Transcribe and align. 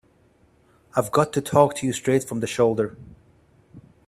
I've 0.95 1.11
got 1.11 1.31
to 1.33 1.41
talk 1.41 1.75
to 1.75 1.85
you 1.85 1.93
straight 1.93 2.23
from 2.23 2.39
the 2.39 2.47
shoulder. 2.47 2.97